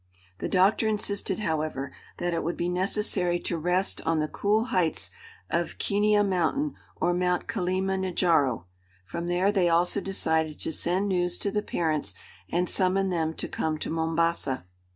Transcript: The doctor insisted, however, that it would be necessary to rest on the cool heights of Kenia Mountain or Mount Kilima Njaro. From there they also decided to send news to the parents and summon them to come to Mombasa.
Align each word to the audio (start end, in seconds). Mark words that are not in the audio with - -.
The 0.39 0.49
doctor 0.49 0.87
insisted, 0.87 1.37
however, 1.37 1.93
that 2.17 2.33
it 2.33 2.43
would 2.43 2.57
be 2.57 2.69
necessary 2.69 3.39
to 3.41 3.55
rest 3.55 4.01
on 4.03 4.17
the 4.17 4.27
cool 4.27 4.63
heights 4.73 5.11
of 5.47 5.77
Kenia 5.77 6.23
Mountain 6.23 6.73
or 6.95 7.13
Mount 7.13 7.45
Kilima 7.47 7.99
Njaro. 7.99 8.65
From 9.05 9.27
there 9.27 9.51
they 9.51 9.69
also 9.69 10.01
decided 10.01 10.59
to 10.61 10.71
send 10.71 11.07
news 11.07 11.37
to 11.37 11.51
the 11.51 11.61
parents 11.61 12.15
and 12.49 12.67
summon 12.67 13.11
them 13.11 13.35
to 13.35 13.47
come 13.47 13.77
to 13.77 13.91
Mombasa. 13.91 14.65